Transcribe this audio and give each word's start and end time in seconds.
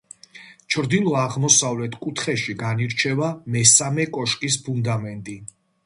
ჩრდილო-აღმოსავლეთ 0.75 1.99
კუთხეში 2.07 2.57
განირჩევა 2.65 3.31
მესამე 3.57 4.11
კოშკის 4.19 4.63
ფუნდამენტი. 4.67 5.43